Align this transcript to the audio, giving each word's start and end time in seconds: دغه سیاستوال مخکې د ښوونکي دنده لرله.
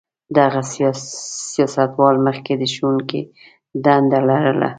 دغه 0.37 0.61
سیاستوال 1.55 2.15
مخکې 2.27 2.53
د 2.57 2.63
ښوونکي 2.73 3.21
دنده 3.85 4.19
لرله. 4.29 4.69